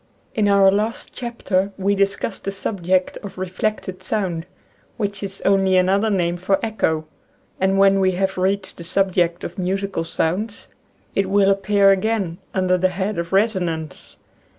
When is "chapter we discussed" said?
1.13-2.43